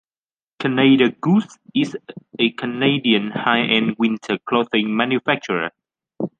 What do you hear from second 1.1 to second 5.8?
Goose is a Canadian high-end winter clothing manufacturer.